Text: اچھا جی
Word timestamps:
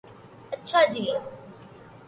اچھا 0.53 0.79
جی 0.93 1.05